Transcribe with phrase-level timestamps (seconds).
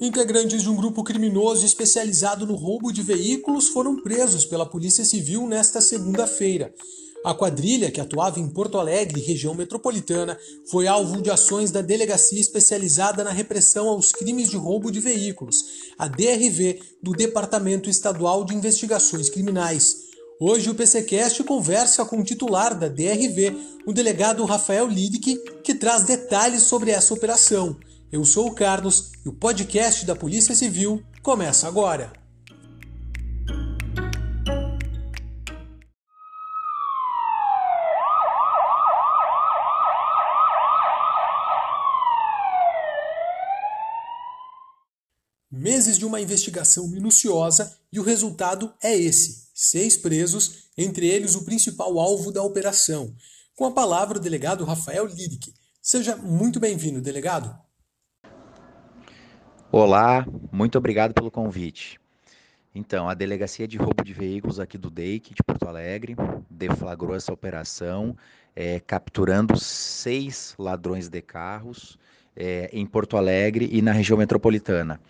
[0.00, 5.46] Integrantes de um grupo criminoso especializado no roubo de veículos foram presos pela Polícia Civil
[5.46, 6.74] nesta segunda-feira.
[7.24, 10.36] A quadrilha, que atuava em Porto Alegre, região metropolitana,
[10.66, 15.64] foi alvo de ações da Delegacia Especializada na Repressão aos Crimes de Roubo de Veículos,
[15.96, 20.08] a DRV, do Departamento Estadual de Investigações Criminais.
[20.40, 23.56] Hoje o PCcast conversa com o titular da DRV,
[23.86, 27.76] o delegado Rafael Lidick, que traz detalhes sobre essa operação.
[28.14, 32.12] Eu sou o Carlos e o podcast da Polícia Civil começa agora.
[45.50, 51.44] Meses de uma investigação minuciosa e o resultado é esse: seis presos, entre eles o
[51.44, 53.12] principal alvo da operação.
[53.56, 55.52] Com a palavra o delegado Rafael Lidick.
[55.82, 57.63] Seja muito bem-vindo, delegado.
[59.76, 62.00] Olá, muito obrigado pelo convite.
[62.72, 66.14] Então, a Delegacia de Roubo de Veículos aqui do DEIC de Porto Alegre
[66.48, 68.16] deflagrou essa operação,
[68.54, 71.98] é, capturando seis ladrões de carros
[72.36, 75.00] é, em Porto Alegre e na região metropolitana.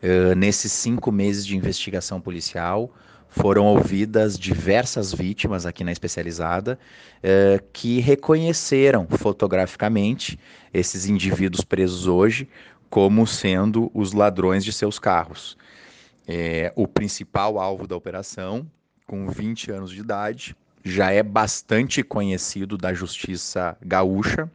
[0.00, 2.94] É, nesses cinco meses de investigação policial,
[3.34, 6.78] foram ouvidas diversas vítimas aqui na especializada
[7.20, 10.38] é, que reconheceram fotograficamente
[10.72, 12.48] esses indivíduos presos hoje
[12.94, 15.58] como sendo os ladrões de seus carros.
[16.28, 18.64] É, o principal alvo da operação,
[19.04, 24.48] com 20 anos de idade, já é bastante conhecido da justiça gaúcha,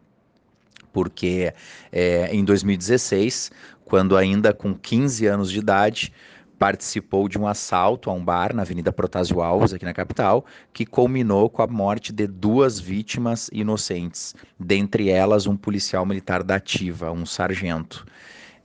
[0.94, 1.54] porque
[1.92, 3.52] é, em 2016,
[3.84, 6.14] quando ainda com 15 anos de idade,
[6.60, 10.86] participou de um assalto a um bar na Avenida Protásio Alves, aqui na capital, que
[10.86, 17.12] culminou com a morte de duas vítimas inocentes, dentre elas um policial militar da ativa,
[17.12, 18.06] um sargento.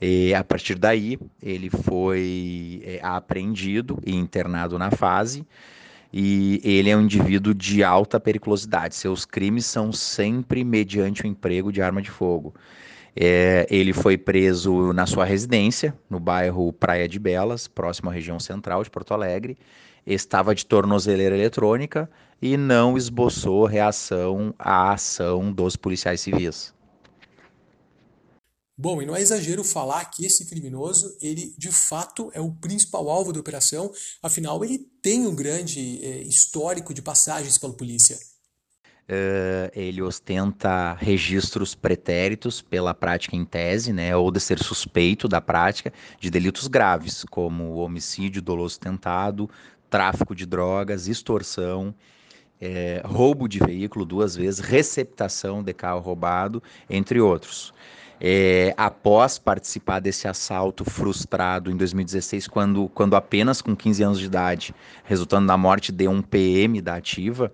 [0.00, 5.46] E, a partir daí, ele foi é, apreendido e internado na fase.
[6.12, 8.96] E ele é um indivíduo de alta periculosidade.
[8.96, 12.54] Seus crimes são sempre mediante o emprego de arma de fogo.
[13.16, 18.40] É, ele foi preso na sua residência, no bairro Praia de Belas, próximo à região
[18.40, 19.56] central de Porto Alegre.
[20.06, 22.10] Estava de tornozeleira eletrônica
[22.42, 26.74] e não esboçou reação à ação dos policiais civis.
[28.76, 33.08] Bom, e não é exagero falar que esse criminoso, ele de fato é o principal
[33.08, 38.18] alvo da operação, afinal ele tem um grande é, histórico de passagens pela polícia.
[39.06, 45.42] Uh, ele ostenta registros pretéritos pela prática em tese, né, ou de ser suspeito da
[45.42, 49.50] prática de delitos graves, como homicídio doloso tentado,
[49.90, 51.94] tráfico de drogas, extorsão,
[52.60, 57.74] é, roubo de veículo duas vezes, receptação de carro roubado, entre outros.
[58.20, 64.26] É, após participar desse assalto frustrado em 2016, quando, quando apenas com 15 anos de
[64.26, 67.52] idade, resultando na morte de um PM da ativa,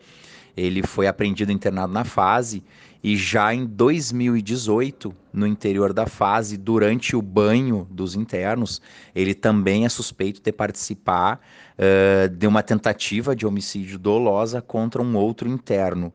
[0.60, 2.62] ele foi apreendido internado na fase
[3.02, 8.80] e já em 2018, no interior da fase, durante o banho dos internos,
[9.14, 11.40] ele também é suspeito de participar
[11.78, 16.12] uh, de uma tentativa de homicídio dolosa contra um outro interno.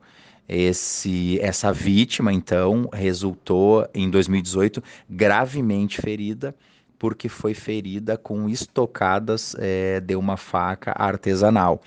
[0.48, 6.54] Esse, essa vítima, então, resultou em 2018 gravemente ferida,
[7.00, 11.82] porque foi ferida com estocadas é, de uma faca artesanal.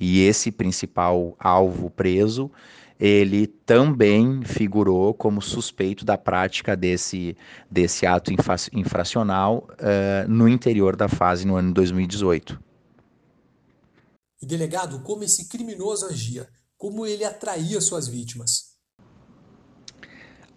[0.00, 2.50] E esse principal alvo preso,
[2.98, 7.36] ele também figurou como suspeito da prática desse,
[7.70, 12.58] desse ato infra infracional uh, no interior da fase no ano 2018.
[14.42, 16.48] E delegado, como esse criminoso agia?
[16.78, 18.69] Como ele atraía suas vítimas?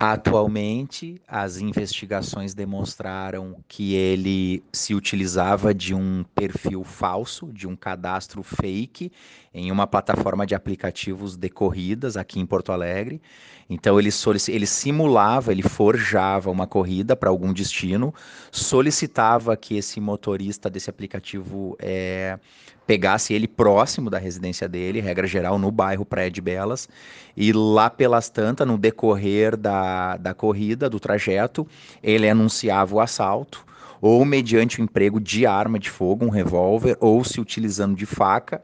[0.06, 8.44] Atualmente, as investigações demonstraram que ele se utilizava de um perfil falso, de um cadastro
[8.44, 9.10] fake,
[9.54, 13.22] em uma plataforma de aplicativos de corridas aqui em Porto Alegre.
[13.70, 14.10] Então, ele,
[14.50, 18.14] ele simulava, ele forjava uma corrida para algum destino,
[18.52, 22.38] solicitava que esse motorista desse aplicativo é,
[22.86, 26.88] pegasse ele próximo da residência dele, regra geral, no bairro Praia de Belas,
[27.36, 31.68] e lá pelas tantas, no decorrer da, da corrida, do trajeto,
[32.02, 33.66] ele anunciava o assalto,
[34.02, 38.62] ou mediante o emprego de arma de fogo, um revólver, ou se utilizando de faca,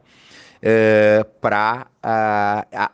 [0.61, 1.87] é, para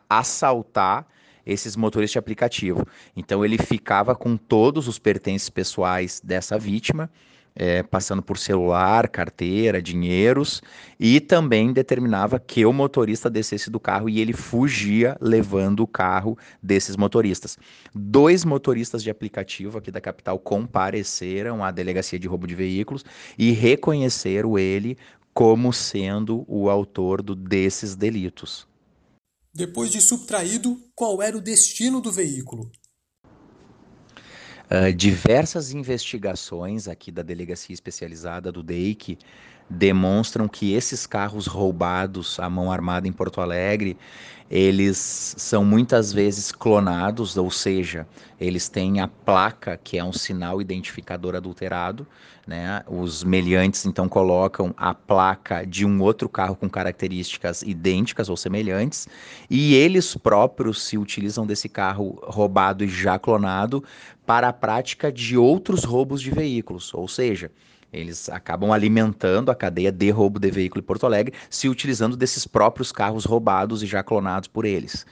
[0.08, 1.06] assaltar
[1.44, 2.86] esses motoristas de aplicativo.
[3.16, 7.10] Então ele ficava com todos os pertences pessoais dessa vítima,
[7.56, 10.62] é, passando por celular, carteira, dinheiros,
[11.00, 16.38] e também determinava que o motorista descesse do carro e ele fugia levando o carro
[16.62, 17.58] desses motoristas.
[17.94, 23.04] Dois motoristas de aplicativo aqui da capital compareceram à delegacia de roubo de veículos
[23.38, 24.98] e reconheceram ele
[25.32, 28.66] como sendo o autor do, desses delitos.
[29.54, 32.70] Depois de subtraído, qual era o destino do veículo?
[34.96, 39.16] Diversas investigações aqui da Delegacia Especializada do DEIC
[39.68, 43.96] demonstram que esses carros roubados à mão armada em Porto Alegre,
[44.48, 48.06] eles são muitas vezes clonados, ou seja,
[48.40, 52.06] eles têm a placa que é um sinal identificador adulterado,
[52.46, 52.80] né?
[52.86, 59.08] Os meliantes então colocam a placa de um outro carro com características idênticas ou semelhantes,
[59.50, 63.82] e eles próprios se utilizam desse carro roubado e já clonado
[64.24, 67.50] para a prática de outros roubos de veículos, ou seja,
[67.92, 72.46] eles acabam alimentando a cadeia de roubo de veículo em Porto Alegre, se utilizando desses
[72.46, 75.06] próprios carros roubados e já clonados por eles.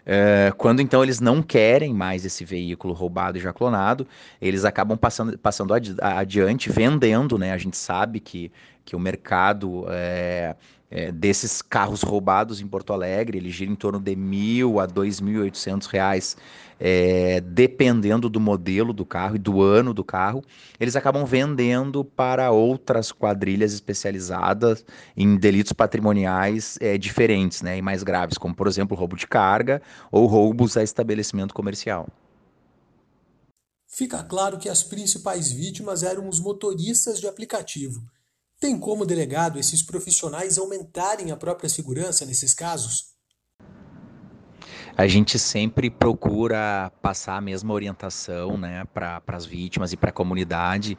[0.00, 4.06] Uh, quando então eles não querem mais esse veículo roubado e já clonado,
[4.40, 7.52] eles acabam passando, passando adi adiante, vendendo, né?
[7.52, 8.50] A gente sabe que,
[8.84, 10.56] que o mercado é,
[10.90, 15.20] é, desses carros roubados em Porto Alegre, ele gira em torno de mil a dois
[15.20, 16.36] mil oitocentos reais,
[16.80, 20.42] é, dependendo do modelo do carro e do ano do carro,
[20.80, 24.84] eles acabam vendendo para outras quadrilhas especializadas
[25.16, 29.80] em delitos patrimoniais é, diferentes, né, e mais graves, como por exemplo roubo de carga
[30.10, 32.08] ou roubos a estabelecimento comercial.
[33.86, 38.00] Fica claro que as principais vítimas eram os motoristas de aplicativo
[38.60, 43.14] tem como delegado esses profissionais aumentarem a própria segurança nesses casos?
[44.96, 50.12] A gente sempre procura passar a mesma orientação né, para as vítimas e para a
[50.12, 50.98] comunidade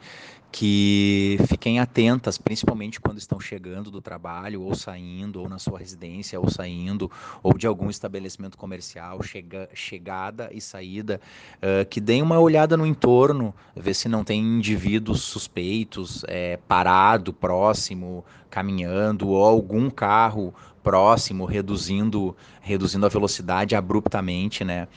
[0.52, 6.38] que fiquem atentas, principalmente quando estão chegando do trabalho, ou saindo, ou na sua residência,
[6.38, 7.10] ou saindo,
[7.42, 11.18] ou de algum estabelecimento comercial, chega, chegada e saída,
[11.56, 17.32] uh, que deem uma olhada no entorno, ver se não tem indivíduos suspeitos, é, parado,
[17.32, 24.88] próximo, caminhando, ou algum carro próximo, reduzindo, reduzindo a velocidade abruptamente, né?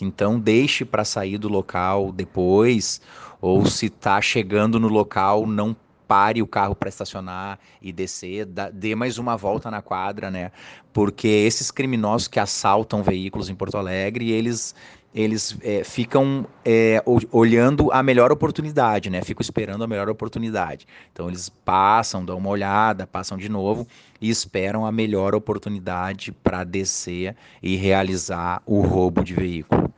[0.00, 3.00] Então deixe para sair do local depois
[3.40, 5.76] ou se está chegando no local, não
[6.08, 10.50] pare o carro para estacionar e descer, dê mais uma volta na quadra, né?
[10.92, 14.74] Porque esses criminosos que assaltam veículos em Porto Alegre, eles
[15.14, 17.02] eles é, ficam é,
[17.32, 19.22] olhando a melhor oportunidade, né?
[19.22, 20.86] Ficam esperando a melhor oportunidade.
[21.12, 23.86] Então eles passam, dão uma olhada, passam de novo
[24.20, 29.92] e esperam a melhor oportunidade para descer e realizar o roubo de veículo.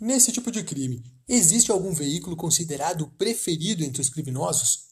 [0.00, 1.02] Nesse tipo de crime,
[1.32, 4.88] Existe algum veículo considerado preferido entre os criminosos?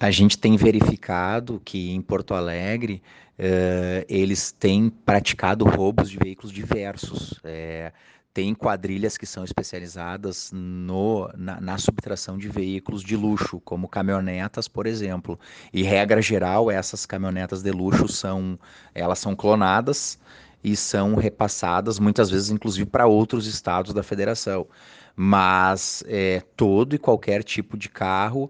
[0.00, 3.02] A gente tem verificado que em Porto Alegre
[3.38, 7.40] uh, eles têm praticado roubos de veículos diversos.
[7.44, 7.92] É,
[8.34, 14.68] tem quadrilhas que são especializadas no, na, na, subtração de veículos de luxo, como caminhonetas,
[14.68, 15.38] por exemplo.
[15.72, 18.58] E regra geral, essas caminhonetas de luxo são,
[18.94, 20.18] elas são clonadas
[20.62, 24.68] e são repassadas muitas vezes, inclusive, para outros estados da federação.
[25.16, 28.48] Mas é, todo e qualquer tipo de carro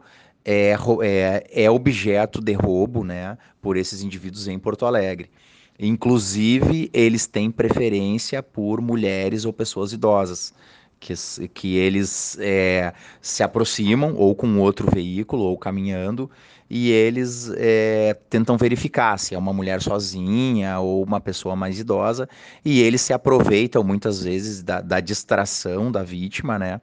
[0.50, 5.30] é, é, é objeto de roubo né, por esses indivíduos em Porto Alegre.
[5.78, 10.54] Inclusive, eles têm preferência por mulheres ou pessoas idosas
[10.98, 11.14] que,
[11.52, 16.30] que eles é, se aproximam ou com outro veículo ou caminhando
[16.68, 22.26] e eles é, tentam verificar se é uma mulher sozinha ou uma pessoa mais idosa
[22.64, 26.80] e eles se aproveitam muitas vezes da, da distração da vítima, né,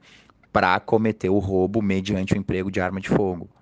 [0.52, 3.55] para cometer o roubo mediante o emprego de arma de fogo.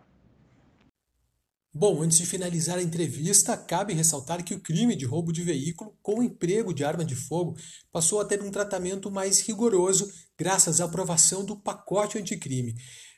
[1.76, 5.92] Bom, antes de finalizar a entrevista, cabe ressaltar que o crime de roubo de veículo
[6.00, 7.56] com emprego de arma de fogo
[7.90, 12.76] passou a ter um tratamento mais rigoroso graças à aprovação do pacote anticrime.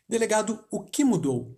[0.09, 1.55] Delegado, o que mudou?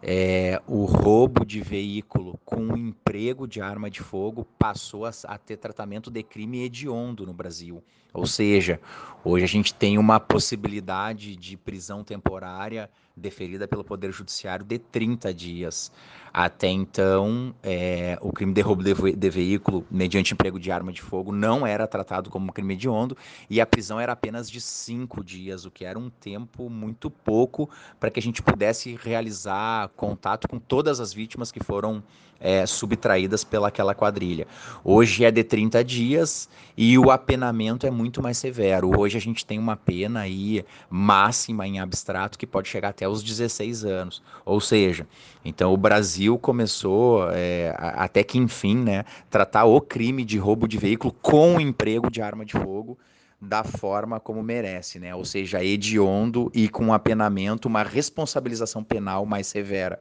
[0.00, 3.07] É, o roubo de veículo com emprego
[3.48, 7.82] de arma de fogo passou a, a ter tratamento de crime hediondo no Brasil.
[8.12, 8.80] Ou seja,
[9.24, 15.34] hoje a gente tem uma possibilidade de prisão temporária deferida pelo Poder Judiciário de 30
[15.34, 15.92] dias.
[16.32, 21.02] Até então, é, o crime de roubo de, de, veículo mediante emprego de arma de
[21.02, 23.16] fogo não era tratado como crime hediondo
[23.50, 27.68] e a prisão era apenas de cinco dias, o que era um tempo muito pouco
[27.98, 32.02] para que a gente pudesse realizar contato com todas as vítimas que foram
[32.40, 34.46] é, subtraídas pelaquela quadrilha.
[34.84, 38.98] Hoje é de 30 dias e o apenamento é muito mais severo.
[38.98, 43.22] Hoje a gente tem uma pena aí máxima em abstrato que pode chegar até os
[43.22, 44.22] 16 anos.
[44.44, 45.06] Ou seja,
[45.44, 50.78] então o Brasil começou é, até que enfim, né, tratar o crime de roubo de
[50.78, 52.98] veículo com o emprego de arma de fogo
[53.40, 55.14] da forma como merece, né?
[55.14, 60.00] Ou seja, hediondo e com apenamento, uma responsabilização penal mais severa.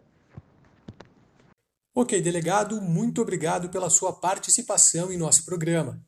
[1.99, 5.99] Ok, delegado, muito obrigado pela sua participação em nosso programa.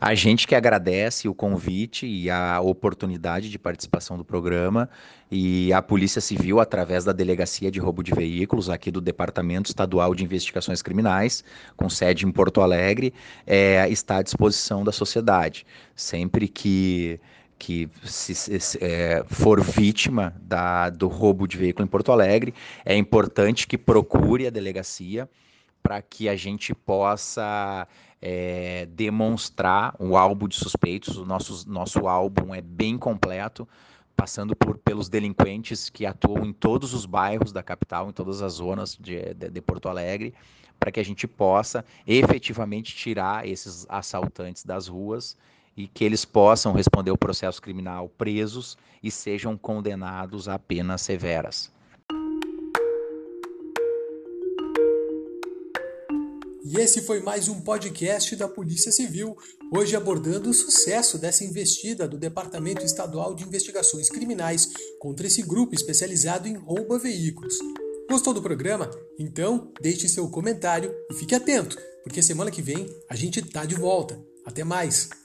[0.00, 4.90] A gente que agradece o convite e a oportunidade de participação do programa
[5.30, 10.16] e a Polícia Civil, através da Delegacia de Roubo de Veículos, aqui do Departamento Estadual
[10.16, 11.44] de Investigações Criminais,
[11.76, 13.14] com sede em Porto Alegre,
[13.46, 15.64] é, está à disposição da sociedade.
[15.94, 17.20] Sempre que
[17.62, 22.52] que se, se é, for vítima da, do roubo de veículo em Porto Alegre,
[22.84, 25.30] é importante que procure a delegacia
[25.80, 27.86] para que a gente possa
[28.20, 31.16] é, demonstrar o álbum de suspeitos.
[31.16, 33.68] O nosso, nosso álbum é bem completo,
[34.16, 38.54] passando por, pelos delinquentes que atuam em todos os bairros da capital, em todas as
[38.54, 40.34] zonas de, de, de Porto Alegre,
[40.80, 45.36] para que a gente possa efetivamente tirar esses assaltantes das ruas
[45.76, 51.70] e que eles possam responder o processo criminal presos e sejam condenados a penas severas.
[56.64, 59.36] E esse foi mais um podcast da Polícia Civil,
[59.70, 65.74] hoje abordando o sucesso dessa investida do Departamento Estadual de Investigações Criminais contra esse grupo
[65.74, 67.58] especializado em rouba veículos.
[68.08, 68.88] Gostou do programa?
[69.18, 73.74] Então deixe seu comentário e fique atento, porque semana que vem a gente tá de
[73.74, 74.18] volta.
[74.46, 75.21] Até mais!